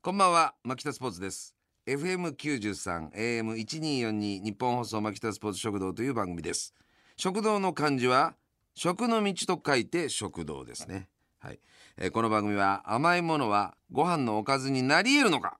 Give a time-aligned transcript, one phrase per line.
[0.00, 1.56] こんばんは牧田スポーツです。
[1.88, 4.12] FM93 AM1242
[4.44, 6.72] 日本放送牧田スポーツ食堂という番組です。
[7.16, 8.36] 食堂の漢字は
[8.76, 11.08] 食の道と書いて食堂ですね。
[11.40, 11.58] はい、
[11.96, 15.58] えーこの番組は甘いものはご飯のおかずになり得るのか。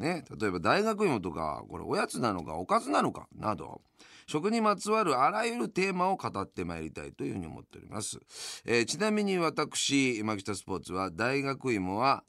[0.00, 3.82] ね、例えば大学芋とかこれおやつなのかおかずなのかなど。
[4.26, 8.18] 食にまつわるあらゆるテーマを語ってまいりたいというふうに思っております、
[8.64, 12.24] えーちなみに私牧田スポーツは大学芋は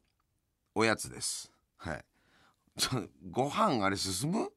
[0.73, 1.51] おやつです。
[1.77, 2.05] はい。
[3.29, 4.49] ご飯あれ進む？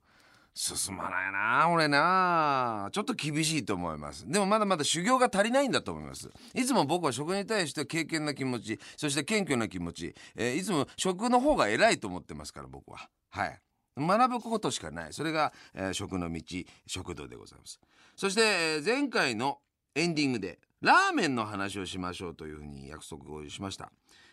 [0.56, 2.88] 進まないな俺な。
[2.92, 4.24] ちょっと厳しいと思います。
[4.30, 6.30] でもまだまだ修行が足りないんだと思います。
[6.54, 13.08] いつも僕は食に対して敬虔な気持ちそして謙虚な気持ち、えーいつも食の方が偉いと思ってますから僕は。
[13.30, 13.60] はい。
[13.98, 15.12] 学ぶことしかない。
[15.12, 16.40] それが、えー食の道
[16.86, 17.80] 食堂でございます。
[18.14, 19.58] そして、えー前回の
[19.96, 23.90] エンディングでラーメンの話をしましょうというふうに約束をしました。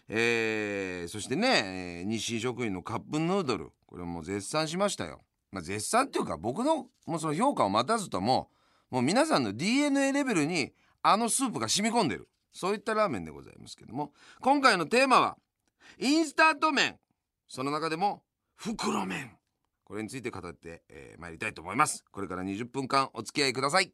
[0.09, 8.49] えーそしてね、え日清食品のカップヌードルこれも絶賛しましたよ、まあ、絶賛っていうか僕のもうその評価を待たずとも
[8.89, 12.27] もう皆さんの DNA レベルにあのスープが染み込んでる。
[12.53, 14.11] そういったラーメンでございますけども。
[14.41, 15.37] 今回のテーマは
[15.97, 16.97] インスタント麺。
[17.47, 18.23] その中でも
[18.55, 19.37] 袋麺。
[19.85, 22.03] これについて語って、えー参りたいと思います。
[22.11, 23.93] これから20分間お付き合いください。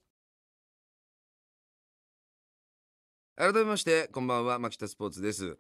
[3.40, 4.58] 改めましてこんばんは。
[4.58, 5.60] 牧田スポーツです。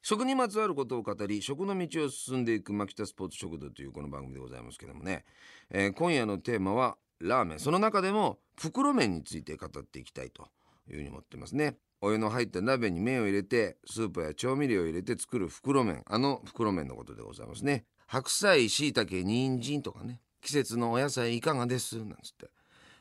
[0.00, 5.26] 食にまつわることを語り食の道を進んでいく牧田スポーツ食堂というこの番組でございますけどもね、
[5.70, 7.58] えー今夜のテーマはラーメン。
[7.58, 10.48] その中でも袋麺について語っていきたいと
[10.88, 11.76] いうふうに思ってますね。
[12.00, 16.04] お湯の入った鍋に麺を入れてスープや調味料を入れて作る袋麺。
[16.06, 17.84] あの袋麺のことでございますね。
[18.06, 20.22] 白菜椎茸人参とかね。
[20.40, 21.98] 季節のお野菜いかがです？
[21.98, 22.48] なんつって。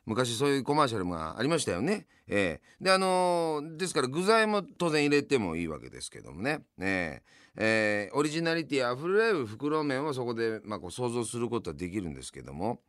[0.06, 2.08] 昔そういうコマーシャルがありましたよね。
[2.28, 2.84] ええ。
[2.84, 6.60] であのーですから具材も当然入れてもいいわけですけどもね。
[6.80, 7.24] ええ。
[7.56, 12.82] えーオリジナリティあふれる袋麺をそこで、まあ、こう想像することはできるんですけども、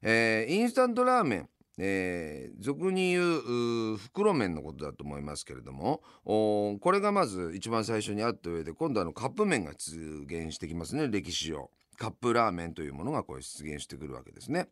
[0.00, 1.48] えーインスタントラーメン。
[1.78, 6.02] えー俗に言う袋麺のことだと思いますけれども。
[6.24, 11.08] これがまず一番最初にあった上で今度はカップ麺が出現してきますね。
[11.08, 11.70] 歴史上。
[11.98, 14.68] カップラーメンというものがこう出現してくるわけですね。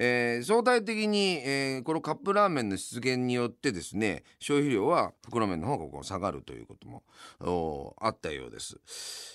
[0.00, 7.02] えー相対的に、えーこのカップラーメンの出現によってですね消費量は袋麺の方がこう下がるということも
[8.00, 8.76] あったようです。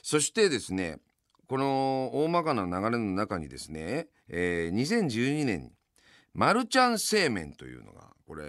[0.02, 1.00] そしてですね
[1.47, 5.72] この大まかな流れの中にですね、えー2012年に
[6.34, 8.46] マルちゃん製麺というのがこれ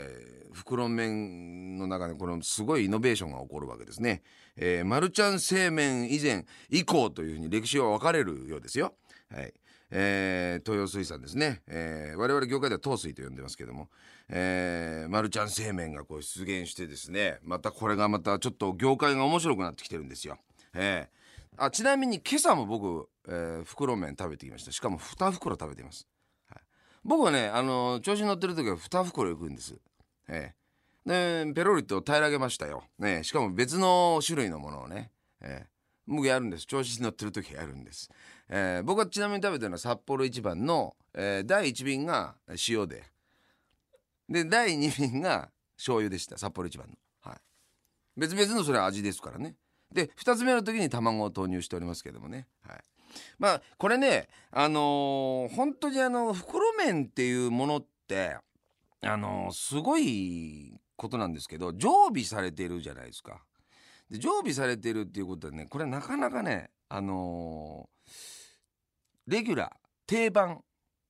[0.53, 4.23] 袋麺の中でこのすごいイノベーションが起こるわけですね、
[4.57, 8.95] えーマルちゃん製麺以前以降というふうに歴史は分かれるようですよ。
[9.31, 9.53] はい。
[9.97, 13.89] えー東洋水産ですね、えー我々業界では東水と呼んでますけども、
[14.29, 17.39] えー、マルちゃん製麺がこう出現してですね。
[17.43, 20.37] またこれがまたちょっと業界が面白くなってきてるんですよ。
[20.75, 21.25] えー
[21.57, 24.73] あちなみに今朝も僕、えー袋麺食べてきました。
[24.73, 26.09] しかも2袋食べてます、
[26.49, 26.63] はい、
[27.05, 29.77] 僕はねあの調子に乗ってる時は2袋いくんです、
[30.27, 35.11] えーでペロリと平らげましたよ、ね、しかも別の種類のものをね、
[35.43, 35.74] えー
[36.07, 36.67] 僕やるんです。
[36.67, 38.11] 調子に乗ってる時やるんです、
[38.49, 42.35] えー僕はちなみに食べてるのは札幌一番の、えー第1便が
[42.69, 43.05] 塩で。
[44.29, 46.39] で第2便が醤油でした。
[46.39, 46.95] 札幌一番の、
[47.31, 47.41] はい、
[48.17, 49.55] 別々のそれは味ですからね。
[49.93, 52.79] で2つ目の時に卵を投入しておりますけどもね、はい、
[53.39, 58.37] まあこれねあのー本当にあの袋麺っていうものって
[59.03, 63.43] あのーすごいことなんですけど常備されてるじゃないですか。
[64.15, 68.13] で常備されてるっていうことはねこれなかなかねあのー
[69.27, 69.77] レギュラー
[70.07, 70.61] 定番、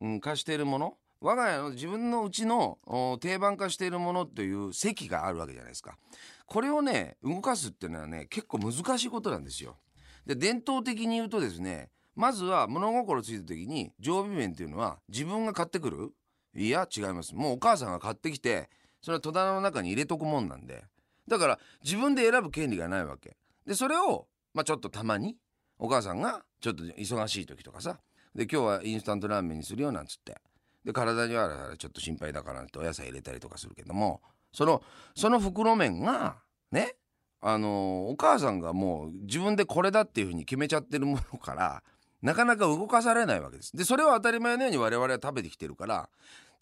[0.01, 2.79] うん、化しているもの我が家の自分のうちの
[3.21, 5.99] 定番化しているものという席があるわけじゃないですか。
[6.47, 9.77] これをね動かすっていうのはね結構難しいことなんですよ。
[10.25, 16.13] で伝統的に言うとですねまずは物心ついた時に常備麺っていうのは自分が買ってくる？
[16.55, 17.35] いや違います。
[17.35, 18.71] もうお母さんが買ってきて
[19.03, 20.85] それは戸棚の中に入れとくもんなんで。
[21.29, 23.37] だから自分で選ぶ権利がないわけ
[23.67, 25.37] でそれをまあちょっとたまに
[25.79, 27.99] お母さんがちょっと忙しい時とかさ
[28.35, 30.37] で今日はインスタントラーメンにするよなんつって
[30.85, 34.21] で体にはちょっと心配だからってお野菜入れたりとかするけども
[34.53, 34.83] その
[35.15, 36.37] その袋麺が
[36.71, 36.95] ね
[37.41, 41.83] あのお母さんがもう自分でこれだっていうふうに決めちゃってるものから
[42.23, 43.77] なかなか動かされないわけです。
[43.77, 46.09] でそれを当たり前のように我々は食べてきてるから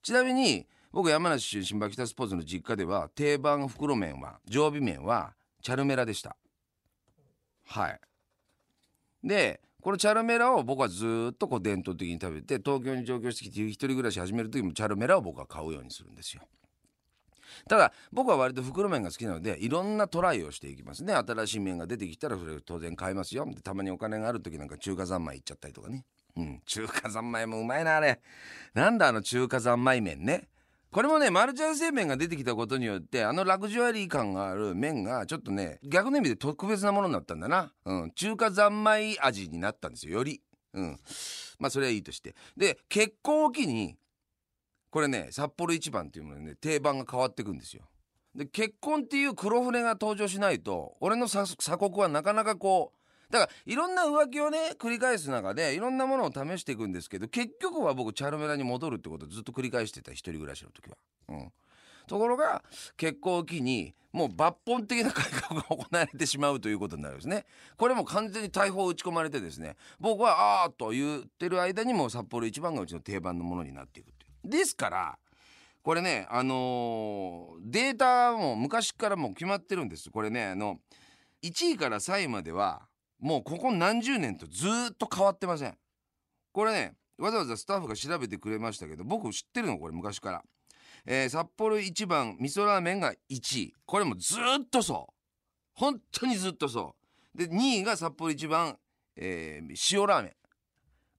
[0.03, 6.37] ちなみに僕山梨出身バキタスポーツの実家では定番袋麺は常備麺はチャルメラでした。
[7.67, 8.01] はい。
[9.25, 16.43] でこのチャルメラを僕はずっとこう伝統的に食べて東京に上京してきて一人暮らし始める時もチャルメラを僕は買うようにするんですよ。
[17.69, 21.15] ただ僕は割と袋麺が好きなのでいろんなトライをしていきますね。
[21.15, 23.47] 新しい麺が出てきたらそれを当然買いますよ。
[23.65, 26.05] たまにお金がある時なんか中華三昧行っちゃったりとかね。
[26.37, 26.63] うん。
[26.67, 28.21] 中華三昧もうまいなあれ。
[28.75, 30.49] なんだあの中華三昧麺ね。
[30.93, 40.43] これもねマルちゃん製麺が出てきたことによってあのラグジュアリー感がある麺がちょっとね逆の意味で特別なものになったんだな、うん、中華三昧味になったんですよより。
[40.75, 40.99] うん。
[41.59, 42.35] まあそれはいいとして。
[42.57, 43.97] で結婚を機に
[44.91, 47.83] これね札幌一番っていうものでね定番が変わっていくんですよ。
[48.35, 53.02] で結婚っていう黒船が登場しないと俺の鎖国はなかなかこう
[53.33, 60.97] だからいろんな浮気をね繰り返す中でいろんなものを試していくんですけど結局は僕チャルメラに戻るってことをずっと繰り返してた一人暮らしの時は。
[61.31, 61.53] うん。
[62.07, 62.63] ところが
[62.99, 67.47] 結婚を機にもう抜本的な改革が行われてしまうということになるんですね。
[67.79, 74.51] これも完全に大砲打ち込まれてですね僕はああと言ってる間にもう札幌一番がうちの定番のものになっていくっていう。
[74.51, 75.19] ですから
[75.83, 80.11] これねあのー、データも昔からもう決まってるんです。
[80.11, 80.81] これねあの
[81.43, 82.83] 1位から3位までは
[83.23, 85.79] もうここ何十年とずっと変わってません。
[86.53, 90.43] これねわざわざスタッフが調べてくれましたけど僕知ってるのこれ昔から。
[91.07, 93.75] えー、札幌一番味噌ラーメンが1位。
[93.87, 95.15] これもずっとそう。
[95.75, 96.97] 本当にずっとそ
[97.35, 97.39] う。
[97.39, 98.77] で2位が札幌一番、
[99.17, 100.33] えー、塩ラーメン。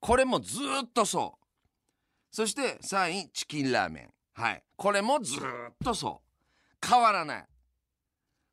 [0.02, 2.36] これもずっとそう。
[2.36, 4.14] そして3位チキンラーメン。
[4.34, 4.64] はい。
[4.76, 5.40] これもずっ
[5.82, 6.22] とそ
[6.82, 6.86] う。
[6.86, 7.46] 変わらない。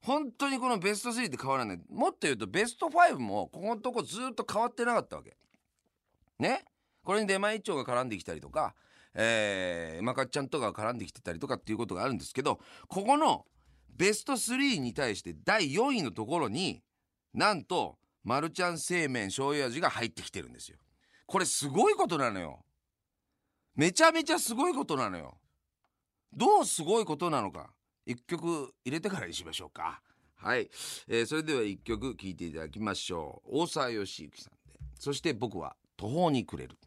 [0.02, 1.80] 本当にこのベスト3って変わらない。
[1.90, 5.36] もっと言うとベスト5もここのとこずっと変わってなかったわけ。
[6.38, 6.64] ね？
[7.02, 8.74] これに出前一丁が絡んできたりとか
[9.14, 13.44] えー、まかっちゃんとかが絡んできてたりとかっていうことがあるんですけどここの
[13.96, 16.82] ベスト3に対して第4位のところに
[17.34, 20.78] なんとマルちゃん製麺醤油味が入ってきてるんですよ。
[21.26, 22.64] これすごいことなのよ。
[23.74, 25.38] めちゃめちゃすごいことなのよ。
[26.32, 27.70] どうすごいことなのか。
[28.06, 30.00] 一曲入れてからにしましょうか。
[30.36, 30.70] はい、
[31.08, 33.60] えー、それでは一曲聴いていただきましょう。
[33.62, 34.80] 大沢良之さんで。
[34.98, 36.78] そして僕は途方に暮れる。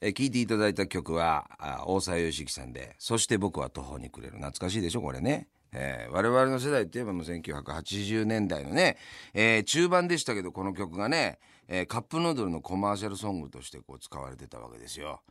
[0.00, 5.48] え聴いていただいた曲はあ大沢良樹さんで「そして僕は途方に暮れる」懐かしいでしょこれね。
[5.72, 8.96] えー、我々の世代っていえばもう1980年代のね、
[9.34, 11.38] えー、中盤でしたけどこの曲がね、
[11.68, 15.22] えー、カップヌードルのコマーシャルソングとしてこう使われてたわけですよ。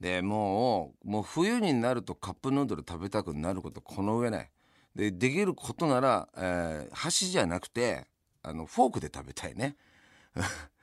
[0.00, 4.50] でもうもう冬になるとカップヌードル食べたくなることこの上ない。
[4.94, 8.06] でできることなら、え箸じゃなくて
[8.42, 9.76] あのフォークで食べたいね。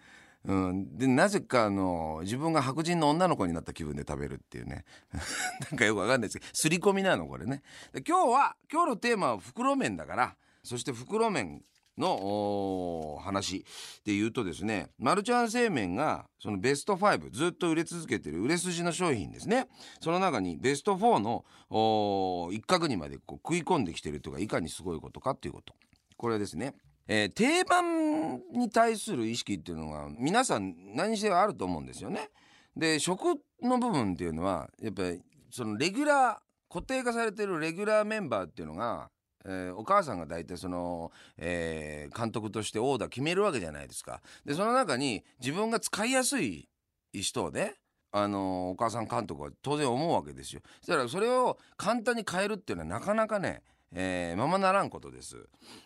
[0.43, 4.85] うん、でなぜかあの自分が白人の女の子になった気分で食べるっていうね
[5.69, 7.61] なんかよくわかんないですけどすり込みなのこれね
[7.93, 11.63] で今日は今日のテーマは袋麺だからそして袋麺
[12.01, 13.65] の話
[14.05, 19.67] で言うとですねマルちゃん製麺がそのベスト5ずっと売れ続けてる売れ筋の商品ですね
[20.01, 25.73] その中にベスト4の一角にまでこう食い込んできてるというかいかにすごいことかっていうこと
[26.17, 26.73] これですね
[27.07, 32.29] えー、定番に対する意識っていうのが皆さん何してあると思うんですよね。
[32.77, 39.09] で食の部分っていうのはやっぱりそのレギュラー固定化されてるレギュラーメンバーっていうのが、
[39.45, 44.21] えー、お母さんが大体その、えー、監督としてオーダー決めるわけじゃないですか。
[44.45, 46.69] でその中に自分が使いやすい
[47.13, 47.75] 人をね
[48.11, 50.61] あのお母さん監督は当然思うわけですよ。
[50.79, 53.61] そしたらそれを簡単に変えるっていうのはなかなかね、
[53.93, 55.37] えー、ままならんことです。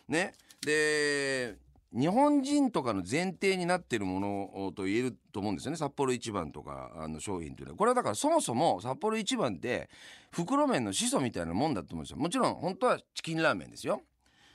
[0.08, 0.32] ね。
[0.64, 1.56] で
[1.96, 5.78] 日本人とかの前提になってるものと言えると思うんですよね。
[5.78, 7.78] 札幌一番とかあの商品というのは。
[7.78, 9.88] これはだからそもそも札幌一番って
[10.30, 12.18] 袋麺の始祖みたいなもんだと思うんですよ。
[12.18, 14.02] もちろん本当はチキンラーメンですよ。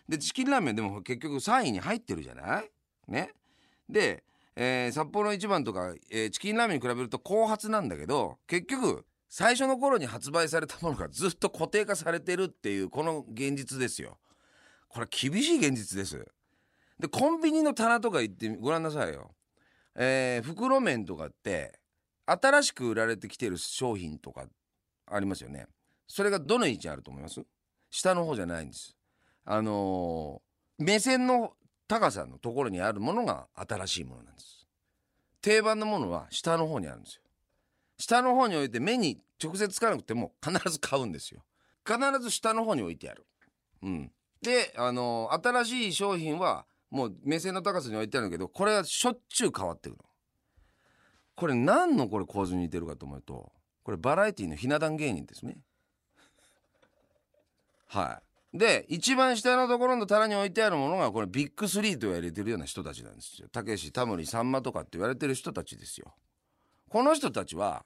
[0.08, 2.70] でチキンラーメンでも結局3位に入ってるじゃない？
[3.08, 3.32] ね？
[3.90, 4.24] で、
[4.56, 14.20] えー、札幌一番とか、えー、チキンラーメンに比べると後発なんだけど結局最初の頃に発売されたものがずっと固定化されてるっていうこの現実ですよ。
[14.90, 16.28] これ厳しい現実です。
[17.02, 19.32] でコンビニの棚とか行ってごらんなさいよ。
[19.96, 21.80] えー、袋麺とかって
[22.28, 24.46] 新しく売られてきてる商品とか
[25.08, 25.66] ありますよね。
[26.08, 27.42] それがどの位置にあると思います？
[27.90, 28.96] 下の方じゃないんです。
[29.46, 31.54] あのー、目線の
[31.88, 34.68] 高さのところにあるものが新しいものなんです。
[35.42, 37.24] 定番のものは下の方にあるんですよ。
[37.98, 41.42] 下の方に置いて目に直接つかなくても必ず買うんですよ。
[41.84, 43.26] 必ず下の方に置いてある。
[43.82, 44.12] うん。
[44.42, 50.00] であの新しい商品はもう目線の高さに置いてあるけどこれはしょっちゅう変わってくる
[51.36, 53.52] これ何のこれ構図に似てるかと思うと
[53.84, 55.58] これバラエティのひな壇芸人ですね。
[57.88, 58.22] は
[58.54, 58.58] い。
[58.58, 63.48] で一番下のところの棚に置いてあるものがこれビッグスリーと言われてるような人たちなんですよ。
[63.48, 66.14] たけしタモリさんまとかって言われてる人たちですよ。
[66.90, 67.86] この人たちは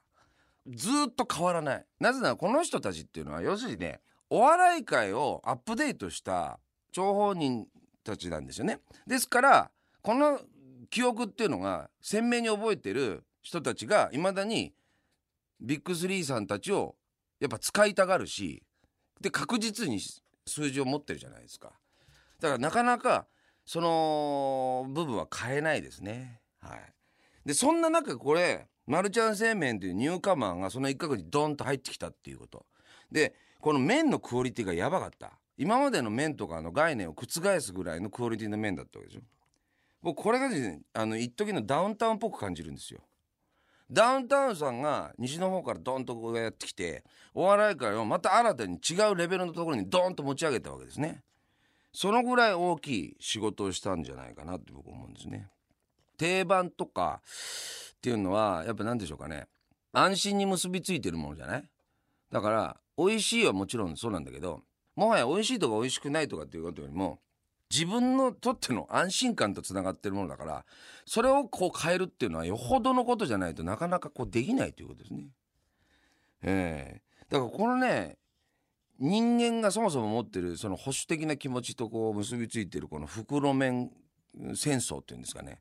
[0.67, 1.85] ずっと変わらない。
[1.99, 6.59] なぜならこの人たちっていうのは要するにねお笑い界をアップデートした
[6.91, 7.67] 張本人
[8.05, 8.79] たちなんですよね。
[9.05, 9.71] ですから
[10.01, 10.39] この
[10.89, 14.73] 記憶っていうのが鮮明に覚えてる人たちがいまだに
[15.59, 16.95] ビッグスリーさんたちを
[17.39, 18.63] やっぱ使いたがるし
[19.19, 19.99] で確実に
[20.45, 21.73] 数字を持ってるじゃないですか。
[22.39, 23.27] だからなかなか
[23.65, 26.39] その部分は変えないですね。
[26.61, 26.79] はい。
[27.45, 32.65] でそんな中これマルちゃん製麺というニューカマーがその一角にドンと入ってきたっていうこと。
[33.11, 35.39] でこの麺のクオリティがやばかった。
[35.57, 39.21] 今までの麺とかの概念を覆すぐらいのクオリティの麺だったわけでしょ。
[40.01, 43.01] 僕これがですねあの一時のダウンタウンっぽく感じるんですよ。
[43.89, 51.23] ダウンタウンさんが西の方からドンとこうやってきてお笑い界をまた新たに違うレベルのところにドンと持ち上げたわけですね。
[51.93, 55.49] そのぐらい大きい仕事をしたんじゃないかなって僕思うんですね。
[56.17, 57.21] 定番とか
[57.97, 59.45] っていうのはやっぱ何でしょうかね。
[59.93, 61.69] 安心に結びついてるものじゃない？
[62.31, 64.61] だから美味しいはもちろんそうなんだけど
[64.95, 67.19] もはや美味しいとか美味しくないとかっていうことよりも
[67.71, 70.65] 自分のとっての安心感とつながってるものだから
[71.05, 75.27] それをこう変えるっていうのはよほどのことじゃないとなかなかこうできないということですね。
[76.43, 78.17] えー、だからこのね
[78.99, 83.91] 人間がそもそも持ってるその保守的な気持ちとこう結びついてるこの袋麺
[84.53, 85.59] 戦争っていうんですかね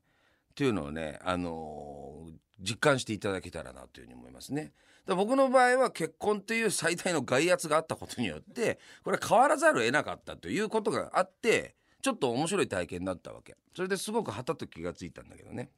[0.51, 4.71] っていうのをね、あのー、実感していただけたらなというふうに思いますね。
[5.05, 13.55] だ僕の場合は結婚という最大の外圧があったことによってこれ変わらざるを得なかったということがあってちょっと面白い体験だったわけ。
[13.75, 15.69] それですごくはたと気がついたんだけどね。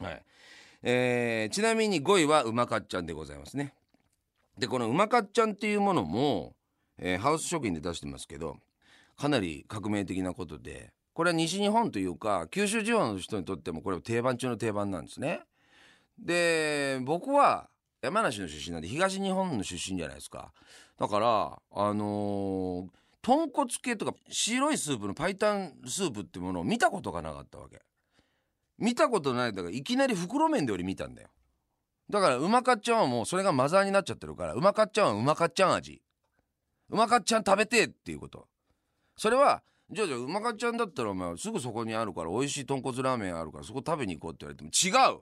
[0.00, 0.22] はい。
[0.82, 3.72] えー、ちなみに5位はうまかっちゃんでございますね。
[4.58, 6.54] でこのうまかっちゃんっていうものも、
[6.98, 8.56] えー、ハウス食品で出してますけど
[9.16, 15.40] かなり革命的なことでこれは西日本というか九州地方の人にとってもこれは定番中の定番なんですね。
[16.18, 17.68] で僕は
[18.04, 20.52] 山梨の出身なんで東日本の出身じゃないですか。
[21.00, 22.88] だからあのー、
[23.22, 25.34] 豚骨系とか白いスープの白湯
[25.88, 27.80] スープってものを見たことがなかったわけ。
[28.78, 29.54] 見たことない。
[29.54, 31.28] だからいきなり袋麺でより見たんだよ。
[32.10, 36.02] だからうまかっちゃんはもうそれがマザーになっちゃってるからうまかっちゃんはうまかっちゃん味。
[36.90, 38.46] うまかっちゃん食べてっていうこと。
[39.16, 45.20] それはじゃあじゃあうまかっちゃんだったらお前すぐそこにあるから美味しい豚骨ラーメンあるからそこ食べに行こうって言われても違う。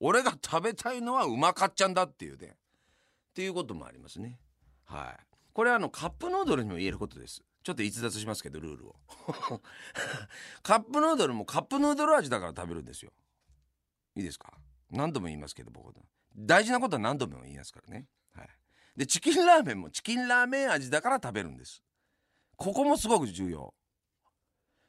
[0.00, 2.48] 俺が食べたいのはうまかっちゃんだっていうね。
[2.48, 4.38] っていうこともありますね。
[4.84, 5.24] はい。
[5.52, 7.42] これはあのカップヌードルにも言えることです。
[7.62, 8.96] ちょっと逸脱しますけどルールを。
[10.62, 13.12] カップヌードルもカップヌードル味だから食べるんですよ。
[14.14, 14.52] いいですか？
[14.90, 15.92] 何度も言いますけど僕
[16.34, 18.06] 大事なことは何度も言いますからね。
[18.34, 18.48] はい。
[18.96, 21.82] でチキンラーメンもチキンラーメン味だから食べるんです。
[22.56, 23.74] ここもすごく重要。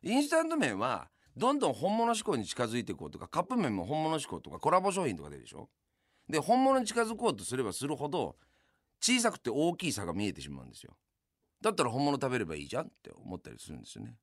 [0.01, 5.69] インスタント麺はどんどん本物志向に近づいていこうとかカップ麺も本物志向とかコラボ商品とか出るでしょ？
[6.27, 8.35] で本物に近づこうとすればするほど
[9.01, 10.95] 小さくて大きい差が見えてしまうんですよ。
[11.61, 14.15] だったら本物食べればいいじゃんって思ったりするんですよね。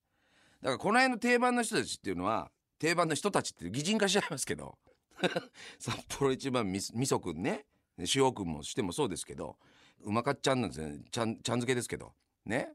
[0.63, 4.79] だからこの辺の定番の人たちっていうのは定番の人たちって擬人化しちゃいますけど
[5.79, 7.67] 札幌一番みそくんね
[8.15, 9.57] 塩くんもしてもそうですけど
[10.01, 11.01] うまかっちゃんなんですね。
[11.11, 12.75] ちゃんちゃん漬けですけどね。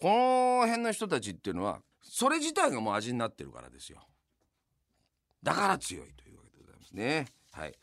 [0.00, 4.06] この辺の人たちっていうのはそれ自体がもう味になってるからですよ。
[5.42, 7.26] だから強いというわけでございますね。
[7.52, 7.74] はい。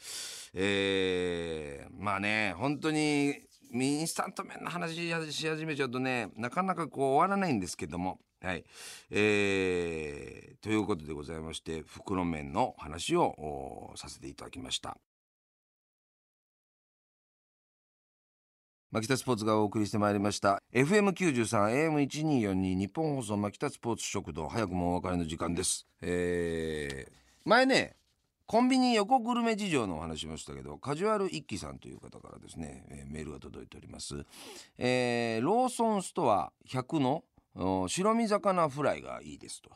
[0.54, 3.36] えー、まあね本当に
[3.72, 8.20] インスタント麺の話し始めちゃうとねなかなかこう終わらないんですけども。
[8.42, 8.64] はい。
[9.12, 14.98] えー、ということでございまして袋麺の話をさせていただきました。
[18.92, 20.64] 牧田スポーツがお送りしてまいりました。
[20.74, 25.86] FM93 AM1242 日本放送牧田スポーツ食堂早くもお別れの時間です。
[26.02, 27.12] えー、
[27.46, 27.96] 前ね
[28.48, 34.26] コンビニ横グルメ事情のお話しましたけどカジュアル一輝さんという方からですね、えー、メールが届いております、
[34.80, 37.24] えー、ローソンストア100の
[37.88, 39.70] 白身魚フライがいいですと。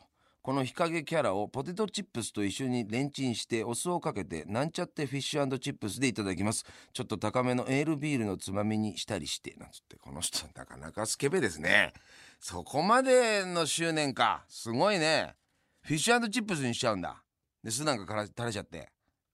[0.44, 6.66] この日陰キャラをポテトチップスと一緒にレンチンしてお酢をかけてなんちゃってフィッシュチップスでいただきます。
[6.92, 11.94] ちょっと高めのエールビールのつまみにしたりしてなんつってこの人なかなかスケベですね。
[12.40, 14.44] そこまでの執念か。
[14.46, 15.34] すごいね。
[15.80, 17.22] フィッシュチップスにしちゃうんだ。
[17.62, 18.76] で酢なんかから垂れちゃって。
[18.76, 18.90] へ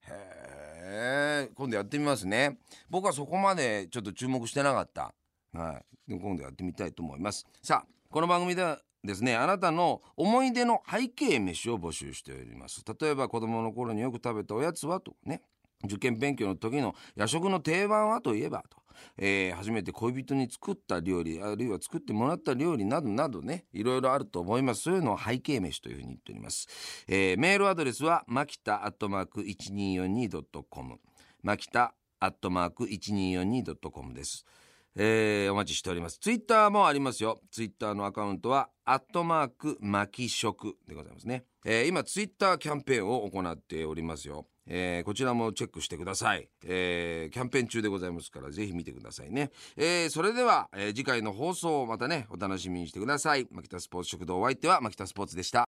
[0.07, 2.57] え今度やってみますね。
[2.89, 5.13] 僕はそこまでちょっと注目してなかった。
[5.51, 6.11] はい。
[6.11, 7.45] で今度やってみたいと思います。
[7.61, 15.41] さあこの番組ではですねあなたの思い出の背景飯を募集しております例えば子供の頃によく食べたおやつはとね
[15.85, 18.77] 受験勉強の時の夜食の定番はといえばと、
[19.17, 26.67] えー、初めて恋人に作った料理あるいは作ってもらった料理などなどねいろいろあると思いますそういうのを背景飯というふうに言っております、
[27.07, 30.99] えー、メールアドレスはマキタアットマーク 1242.com
[31.41, 34.45] マキタアットマーク 1242.com です。
[34.95, 36.17] えーお待ちしております。
[36.19, 37.39] ツイッターもありますよ。
[37.51, 41.45] ツイッターのアカウントは、アットマーク、マキ食でございますね。
[41.65, 44.47] えー今、ツイッターキャンペーンを行っておりますよ。
[44.67, 46.49] えーこちらもチェックしてください。
[46.65, 49.51] えーキャンペーン中でございますから、ぜひ見てくださいね。
[49.77, 53.47] えーそれでは、えー次回の放送をまたね、お楽しみにしてください。
[53.51, 55.59] マキタスポーツ食堂お相手は、マキタスポーツでした。